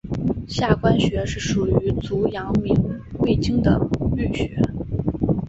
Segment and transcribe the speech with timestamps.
[0.47, 2.75] 下关穴是属于足阳明
[3.19, 3.77] 胃经的
[4.15, 4.59] 腧穴。